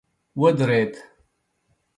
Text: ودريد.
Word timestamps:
ودريد. 0.35 0.93